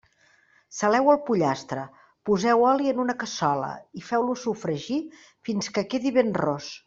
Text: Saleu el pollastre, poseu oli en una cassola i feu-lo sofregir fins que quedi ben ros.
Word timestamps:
Saleu 0.75 1.09
el 1.11 1.19
pollastre, 1.27 1.83
poseu 2.29 2.65
oli 2.71 2.89
en 2.93 3.03
una 3.05 3.15
cassola 3.23 3.69
i 4.01 4.03
feu-lo 4.09 4.37
sofregir 4.45 4.99
fins 5.49 5.73
que 5.77 5.85
quedi 5.93 6.15
ben 6.21 6.35
ros. 6.45 6.73